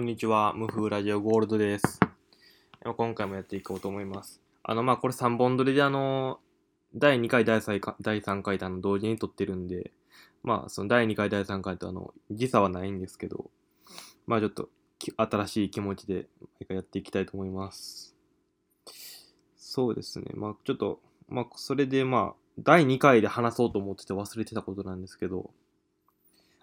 [0.00, 2.00] こんにちは、無風ラジオゴールドです。
[2.96, 4.40] 今回もやっていこうと思います。
[4.62, 6.40] あの、まあ、これ3本撮りであの、
[6.94, 9.90] 第2回、第3回、第3回とあの同時に撮ってるんで、
[10.42, 13.50] まあ、その第2回、第3回とあの、時差はないんですけど、
[14.26, 14.70] まあ、ちょっと
[15.18, 16.28] 新しい気持ちで
[16.60, 18.16] 毎回やっていきたいと思います。
[19.58, 20.30] そうですね。
[20.32, 25.50] まあ、ちょっと、まあ、それでまあ、第2回で話そうと思ってて忘れてたことなんですけど、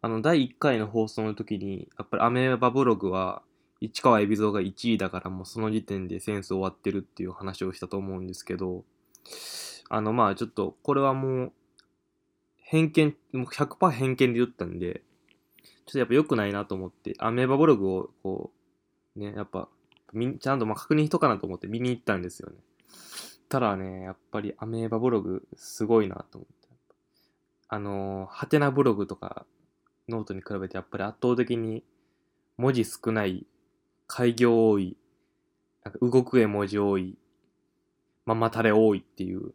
[0.00, 3.42] あの、第1回の放送の時に、やっぱりアメーバブログは、
[3.80, 8.84] 市川海老蔵が1位だからもうその時点でセンス終わってるっていう話をしたと思うんですけど、
[9.88, 11.52] あの、まあちょっと、これはもう、
[12.58, 15.02] 偏見、もう100%偏見で言ったんで、
[15.86, 18.52] ちょっとやっぱ良くないなと思って、アメーバブログをこ
[19.16, 19.68] う、ね、やっぱ、
[20.40, 22.56] ちゃんとま確認しとかなと思って見に行ったんですよね。
[23.48, 26.68] ただね、やっぱりアメーバブログすごいなと思って。
[27.70, 29.44] あのー、はてなブログとか
[30.08, 31.84] ノートに比べてやっぱり圧倒的に
[32.56, 33.46] 文字少ない、
[34.06, 34.96] 改行多い、
[35.84, 37.16] なんか動く絵文字多い、
[38.24, 39.54] ママタレ多いっていう、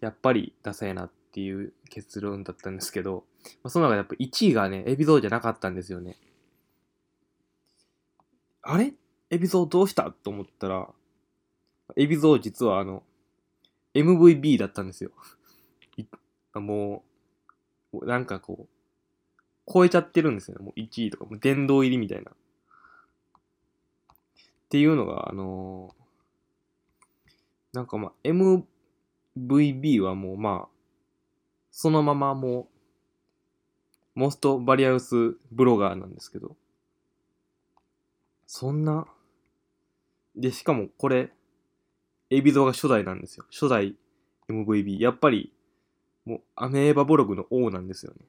[0.00, 3.24] やっぱりダサいなっていう結論だったんですけど、
[3.62, 6.16] まあ、その中でやっぱ1位がね、海老蔵じゃなかったんですよね。
[8.62, 8.92] あれ？
[9.30, 10.10] 海老蔵どうした？
[10.10, 10.88] と思ったら、
[11.96, 13.02] 海老蔵実はあの、
[13.94, 15.10] MVP だったんですよ。
[16.54, 17.04] も
[17.92, 18.81] う、なんかこう、
[19.72, 20.64] 超えちゃってるんですよね。
[20.64, 22.30] もう1位とか、もう殿堂入りみたいな。
[22.30, 22.34] っ
[24.68, 26.02] ていうのが、あのー
[27.72, 30.68] なんかまあ、MVB はもうまあ、
[31.70, 32.66] そのままもう、
[34.14, 36.54] モストバリアウスブロガーなんですけど、
[38.46, 39.06] そんな、
[40.36, 41.32] で、しかもこれ、
[42.28, 43.46] エビゾが初代なんですよ。
[43.50, 43.96] 初代
[44.50, 45.00] MVP。
[45.00, 45.54] やっぱり、
[46.26, 48.26] もう、アメーバブログの王なんですよね。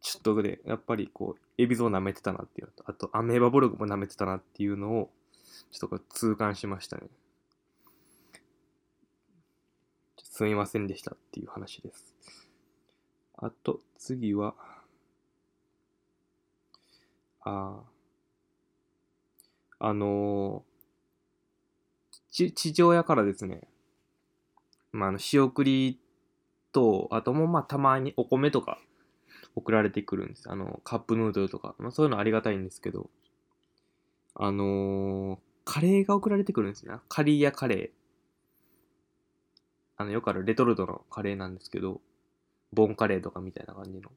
[0.00, 5.10] ちょっとね、やっぱりこう、エビゾを舐めてたなっていうのと、あと、アメーバブログも舐めてたなっていうのを、
[5.70, 7.08] ちょっとこれ痛感しましたね。
[10.22, 12.14] すみませんでしたっていう話です。
[13.36, 14.54] あと、次は、
[17.44, 17.82] あ
[19.78, 23.68] あ、のー、ち、父親からですね、
[24.92, 26.00] まあ、あの、仕送り
[26.72, 28.78] と、あとも、まあ、たまにお米とか
[29.54, 30.50] 送られてくるんです。
[30.50, 33.10] あの、カップヌードルとか、まあ、そういうのありがたいんですけど、
[34.34, 36.94] あのー、カレーが送られてくるんですね。
[37.08, 37.90] カリーヤカレー。
[39.96, 42.00] あの、よくあるレトルトのカレーなんですけど、
[42.72, 44.10] ボンカレーとかみたいな感じの。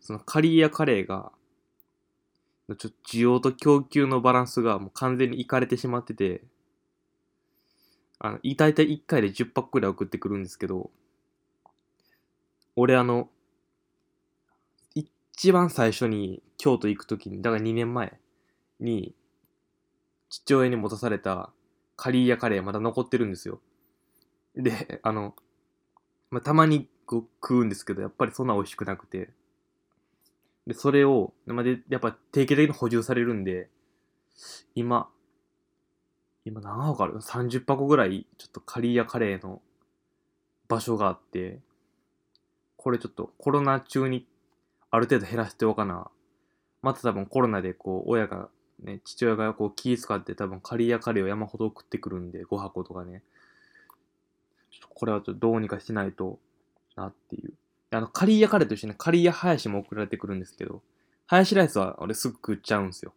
[0.00, 1.32] そのカリーヤカレーが、
[2.68, 6.42] ちょっと需要と供給のバランスがもう完全にいかれてしまってて、
[8.18, 10.90] あの、大体1回で10パックくらい送ってくるんですけど、
[12.76, 13.28] 俺あの、
[15.42, 18.12] 一番最初に京都行くときに、だから2年前
[18.78, 19.14] に、
[20.28, 21.50] 父親に持たされた
[21.96, 23.58] カリーヤカレーまだ残ってるんですよ。
[24.54, 25.34] で、あの、
[26.30, 29.30] まあ、たまに食うんですけど、やっぱりそんな美味しくなくて。
[30.66, 33.70] で、それを、まあ、で、やっぱ定期的に補充されるんで、
[34.74, 35.08] 今、
[36.44, 39.62] 今何箱ある ?30 箱ぐらい、ちょっとカリーヤカレーの
[40.68, 41.60] 場所があって、
[42.76, 44.26] これちょっとコロナ中に
[44.90, 46.10] ある程度減らしておかな。
[46.82, 48.48] また多分コロナでこう、親が、
[48.82, 53.22] ね、父親がこう気使って多分カリーヤカレーを山ほど送ってくるんで、5箱とかね。
[54.70, 56.38] ちょっとこれはちょっとどうにかしないと
[56.96, 57.52] なっていう。
[57.90, 60.82] あの、カリーヤカレーと一緒にカリーヤハヤシも送られてくるんですけど、
[61.26, 63.12] ハヤシライスは俺すぐ食っちゃうんですよ。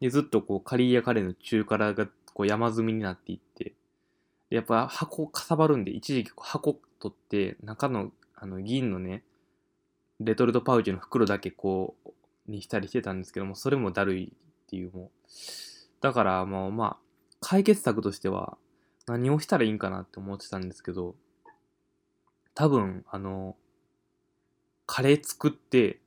[0.00, 3.74] で、ずっとこう、カリーヤカレーの中辛がこう山積みになっていって、
[4.50, 9.22] やっぱ箱かさばるんで、一時期箱取って、中のあの銀のね、
[10.24, 15.28] レトルトパウチの袋だけこう、にしたりしてたんですけども、それもだるいっていうもう。
[16.00, 16.96] だからもうまあ、
[17.40, 18.58] 解決策としては、
[19.06, 21.14] 何をしたらいいんかなって思ってたんですけど、
[22.54, 23.56] 多分、あの、
[24.86, 26.00] カレー作って、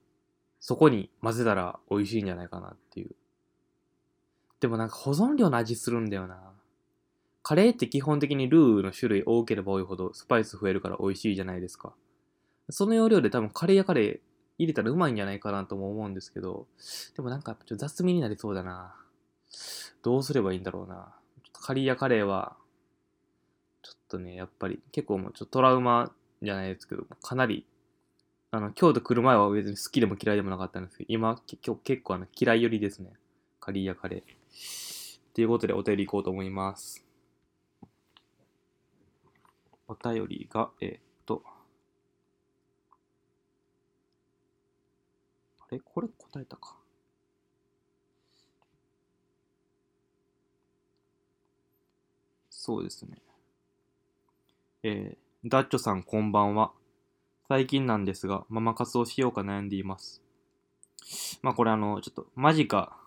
[0.59, 3.15] そこに混ぜたら美味しいんじゃないかなっていう。
[4.59, 6.51] でもなんか保存料の味するんだよな。
[7.43, 11.93] カレーって基本的にルーの種類多ければ多いほどスパイス増えるから美味しいじゃないですか。
[12.69, 14.19] その要領で多分カレーやカレー
[14.57, 16.67] 入れたらうまいんじゃないかなとも思うんですけど、
[17.15, 18.95] でもなんかちょっと雑味になりそうだな。
[20.03, 21.13] どうすればいいんだろうな。
[21.43, 22.57] ちょっとカリーやカレーは、
[23.81, 26.11] ちょっとね、やっぱり結構もうちょっとトラウマ
[26.41, 27.65] じゃないですけど、かなり、
[28.51, 33.11] あの、京都来る前は別に好きでも嫌いでもなかったんですけど、今、今日結構あの嫌い寄りですね。
[33.59, 34.23] カリーやカレー。
[35.33, 37.05] ということでお便り行こうと思います。
[39.87, 41.53] お便りが、えーっと、あ
[45.71, 46.75] れこれ答えたか。
[52.49, 53.17] そうですね。
[54.83, 56.71] えー、ダッチョさんこんばんは。
[57.47, 60.21] 最近なんですが、ママ活をしようか悩んでいます。
[61.41, 62.97] まあこれあの、ちょっとマジか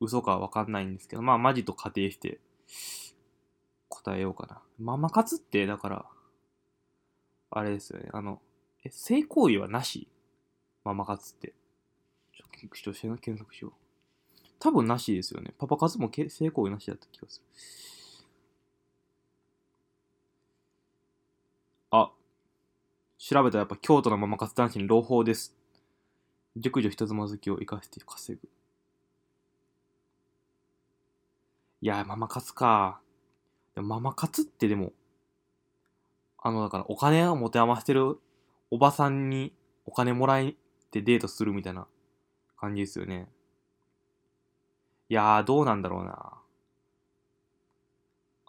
[0.00, 2.40] 嘘かわかんないんですけど、まあマジと仮定して
[3.88, 4.62] 答えようかな。
[4.78, 6.06] ママ活ってだから、
[7.50, 8.08] あれですよね。
[8.12, 8.40] あの、
[8.84, 10.08] え、性行為はなし？
[10.84, 11.52] ママ活って。
[12.58, 13.72] ちょっと検索しよう、検索しよう。
[14.58, 15.54] 多分なしですよね。
[15.58, 17.46] パパ活もけ性行為なしだった気がする。
[21.90, 22.10] あ、
[23.18, 25.56] 調べたらやっぱ京都のママ活男子に朗報です。
[26.56, 28.48] 熟女人妻好きを生かして稼ぐ。
[31.80, 33.00] いや、ママ活か。
[33.76, 34.92] でもママ活ってでも、
[36.38, 38.18] あの、だからお金を持て余してる
[38.70, 39.52] おばさんに
[39.86, 40.54] お金もらえ
[40.90, 41.86] てデートするみたいな
[42.60, 43.28] 感じですよね。
[45.08, 46.34] いやー、どうなんだろうな。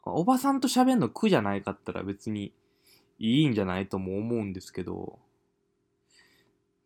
[0.06, 2.52] おばさんと喋んの苦じゃないかったら別に
[3.20, 5.20] いいんじゃないとも思うんですけど、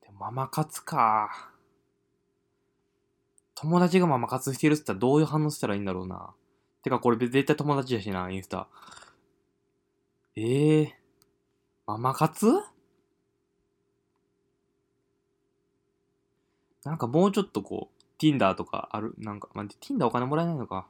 [0.02, 1.52] でママ活か。
[3.56, 6.34] 友達がママ活してるっつったらどういう反応したらいいんだろうな。
[6.84, 8.68] てかこれ絶対友達だしな、インスタ。
[10.36, 10.90] ええー、
[11.88, 12.73] ママ活？
[16.84, 20.88] なんかもうちょっとこう、Tinder とかある、なんか、まあ、Tinder お金もらえないのか。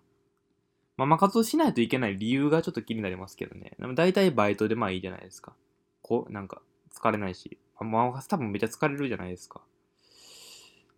[0.97, 3.73] ママ活をしないといけない理由がちょっと気になりますけどね。
[3.79, 5.53] でも大体バイトでまあいいじゃないですか。
[6.01, 6.61] こう、なんか、
[6.93, 7.57] 疲れないし。
[7.79, 9.61] ママ活多分めっちゃ疲れるじゃないですか。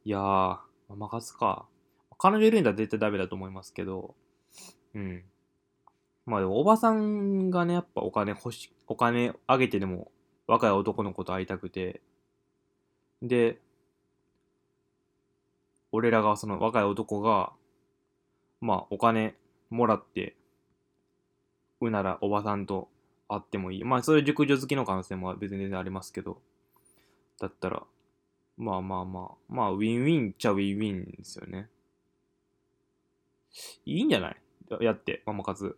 [0.03, 0.59] いやー、
[0.89, 1.65] ママ活か。
[2.17, 4.15] 彼女いるんだ絶対ダメだと思いますけど、
[4.93, 5.23] うん。
[6.25, 10.11] まあでも、おばさんがね、やっぱお金欲し、お金あげてでも
[10.47, 12.01] 若い男の子と会いたくて、
[13.21, 13.59] で、
[15.95, 17.53] 俺らがその若い男が、
[18.59, 19.35] まあお金
[19.69, 20.35] もらって、
[21.79, 22.89] うならおばさんと
[23.27, 23.83] 会ってもいい。
[23.83, 26.41] まあそういう熟女好きの可能性も別に全然ありますけど、
[27.39, 27.83] だったら、
[28.57, 31.69] まあまあまあ、まあウィンウィンっちゃウィンウィンですよね。
[33.85, 34.37] いいんじゃない？
[34.81, 35.77] やって、ママ活。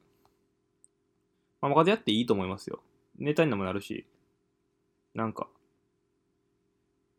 [1.61, 2.81] ママ活やっていいと思いますよ。
[3.17, 4.05] ネタにもなるし。
[5.13, 5.47] なんか。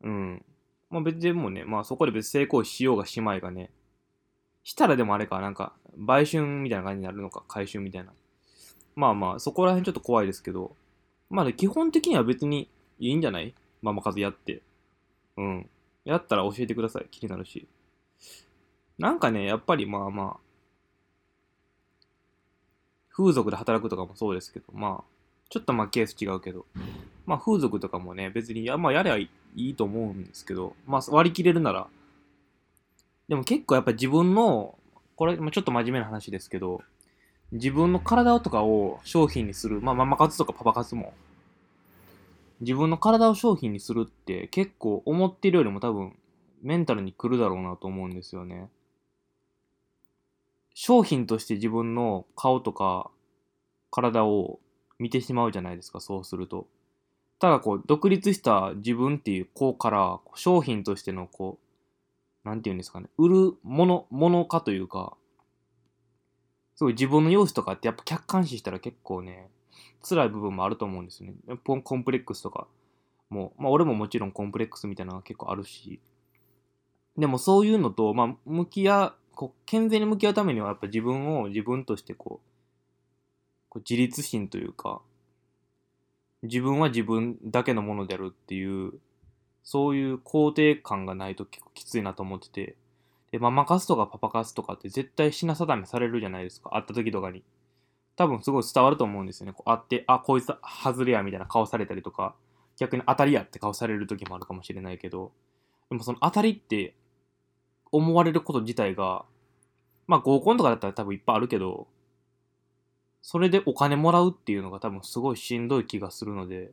[0.02, 0.44] うん。
[0.90, 3.70] まあ別にもうね、まあそこで別に成功しようがしまいがね。
[4.64, 8.12] したらでもあれか、なんか、売春みたいな感じになるのか、回収みたいな。
[8.96, 10.74] まあまあ、そこら辺ちょっと怖いですけど。
[11.30, 12.68] まあね基本的には別に
[12.98, 13.54] いいんじゃない？
[13.82, 14.62] ママ活やって。
[15.36, 15.70] うん。
[16.04, 17.06] やったら教えてください。
[17.10, 17.68] 気になるし。
[18.98, 20.40] なんかね、やっぱりまあまあ、
[23.10, 25.04] 風俗で働くとかもそうですけど、まあ、
[25.48, 26.66] ちょっとまあケース違うけど、
[27.26, 31.88] まあ風俗とかもね、別に、やまあやればいいいと思うんですけど、まあ割り切れるなら、
[33.28, 34.78] でも結構やっぱ自分の、
[35.16, 36.82] これ、まあちょっと真面目な話ですけど、
[37.52, 41.12] 自分の体とかを商品にする、まあママ活とかパパ活も、
[42.60, 46.16] 自分の体を商品にするって結構思ってるよりも多分
[46.62, 48.68] メンタルに来るだろうなと思うんですよね。
[50.74, 53.10] 商品として自分の顔とか
[53.90, 54.60] 体を
[54.98, 56.66] 見てしまうじゃないですか、そうすると。
[57.38, 61.58] ただこう、独立した自分っていう子から商品としてのこ
[62.44, 65.16] う、なんていうんですかね、売るもの、ものかというか、
[66.74, 69.50] すごい自分の容姿とかってやっぱ客観視したら結構ね、
[70.02, 71.34] 辛い部分もあると思うんですよね。
[71.64, 72.66] ポンコンプレックスとか
[73.30, 76.00] も、まあ俺ももちろんコンプレックスみたいなのが結構あるし、
[77.16, 82.48] でもそういうのと、まあ向き合う、こう健全に向き合うためにはやっぱ自分を自分としてこう、
[83.68, 85.02] こう自立心というか、
[86.42, 88.92] 自分は自分だけのものであるっていう、
[89.62, 92.76] そういう肯定感がないと結構きついなと思ってて、
[93.32, 97.42] で、ママ活とかパパ活とかって絶対品定めされるじゃないですか、会った時とかに。
[98.16, 99.52] 多分すごい伝わると思うんですよね。
[99.52, 102.34] こう会って、あ、こいつ外れやみたいな顔されたりとか、
[102.76, 105.32] 逆に当たりやって顔される時もあるかもしれないけど、
[105.90, 106.94] でもその当たりって
[107.92, 109.24] 思われること自体が、
[110.06, 111.88] まあ合コンとかだったら多分いっぱいあるけど、
[113.22, 116.70] それでお金もらうっていうのが多分すごいしんどい気がするので、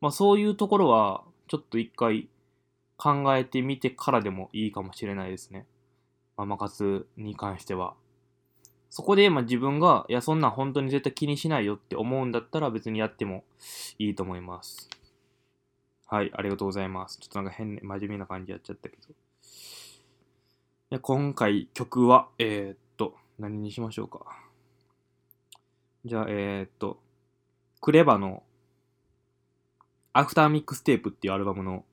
[0.00, 2.28] まあそういうところはちょっと一回
[2.96, 5.66] 考えてみてからでもいいかもしれないですね。
[6.36, 7.94] ママ活に関しては。
[8.90, 13.44] そこでまあ自分が、いやそんなん本当に絶対気にしないよって思うんだったら別にやっても
[13.98, 14.90] いいと思います。
[16.06, 17.18] はい、ありがとうございます。
[17.18, 19.14] ちょっとなんか変、真面目な感じやっちゃったけど。
[20.90, 24.41] で今回曲は、えー、っと、何にしましょうか。
[26.04, 27.00] じゃあ、えー、っと、
[27.80, 28.42] KREVA の
[30.12, 31.84] アフターミックステープっていうアルバムの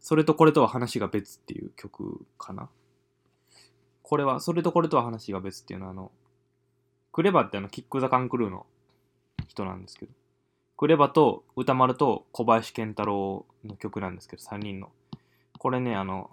[0.00, 2.70] それとこれとは話が別っていう曲かな。
[4.02, 6.10] これは、それとこれとは話が別っていうのは、あの、
[7.12, 8.66] KREVA ってあの、 KICK THE CAN CREW の
[9.46, 10.12] 人なんですけど、
[10.76, 14.90] KREVA と宇多丸と小林賢太郎の曲なんですけど、3人の。
[15.58, 16.30] これね、あの、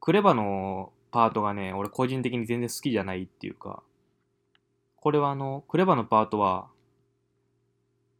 [0.00, 3.82] KREVA のパートがね、俺個人的に全然好きじゃないっていうか、
[5.00, 6.68] これはあの、クレバのパートは、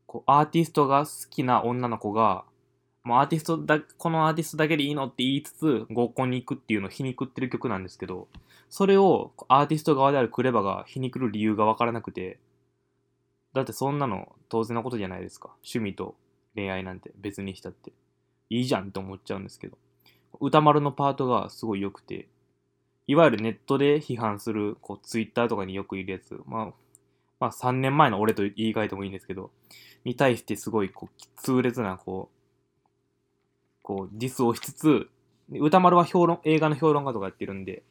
[0.07, 2.45] こう、アーティストが好きな女の子が、
[3.05, 8.29] もうアーティストだ、このアーティストだけでいいのって言いつつ、合コンに行くっていうのを皮肉ってる曲なんですけど、
[8.69, 12.39] それをアーティスト側であるクレバが皮肉る理由がわからなくて、
[13.53, 15.49] だってそんなの当然なことじゃないですか。
[15.57, 16.15] 趣味と
[16.55, 17.93] 恋愛なんて別にしたって。
[18.49, 19.79] いいじゃんって思っちゃうんですけど。
[20.41, 22.29] 歌丸のパートがすごい良くて、
[23.11, 26.73] いわゆるネットで批判する、こう、ツイッターとかによくいるやつ、まあ、
[27.41, 29.51] まあ3年前の俺と言い換えてもいいんですけど、
[30.05, 32.79] に対してすごい、こう、痛烈な、こう、
[33.83, 35.11] こう、ディスをしつつ、
[35.51, 37.83] 歌丸は評論、映画の評論家とかやってるんで、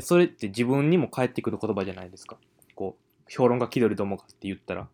[0.00, 2.36] それって自分にも返ってくる言葉じゃないですか。
[2.74, 4.88] こう、評論家気取りどもかって言ったら。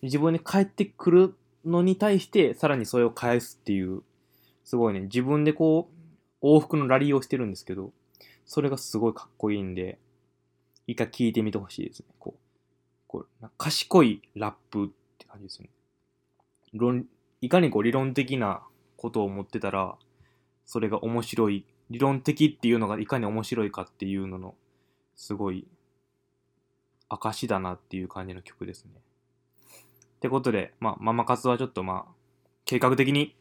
[0.00, 1.34] 自分に返ってくる
[1.66, 4.02] のに対して、さらにそれを返すっていう、
[4.64, 5.90] すごいね、自分でこ
[6.42, 7.92] う、往復のラリーをしてるんですけど、
[8.46, 9.98] それがすごいかっこいいんで、
[10.86, 12.06] 一回聞いてみてほしいですね。
[12.18, 12.40] こう、
[13.06, 15.70] こう賢いラップって感じですね。
[16.72, 17.06] 論
[17.40, 18.62] いかにこう理論的な
[18.96, 19.96] ことを思ってたら、
[20.66, 24.54] それが面白い、理論的っていうのがいかに面白いかっていうのの、
[25.14, 25.66] すごい、
[27.08, 28.92] 証だなっていう感じの曲ですね。
[28.96, 32.12] ってことで、まあ、ママ活はちょっとまあ、
[32.64, 33.36] 計画的に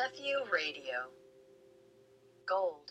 [0.00, 1.10] MFU Radio.
[2.48, 2.90] Gold.